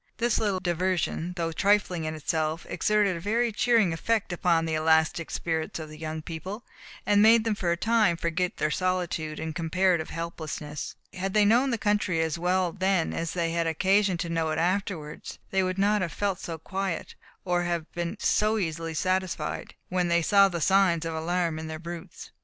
[0.17, 5.29] This little diversion, though trifling in itself, exerted a very cheering effect upon the elastic
[5.29, 6.65] spirits of the young people,
[7.05, 10.95] and made them for a time forget their solitude and comparative helplessness.
[11.13, 14.57] Had they known the country as well then as they had occasion to know it
[14.57, 17.13] afterwards, they would not have felt so quiet,
[17.45, 21.77] or have been so easily satisfied, when they saw the signs of alarm in their
[21.77, 22.31] brutes.